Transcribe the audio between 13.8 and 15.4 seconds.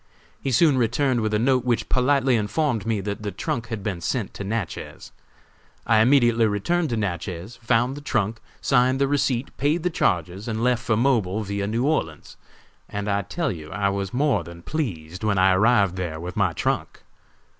was more than pleased when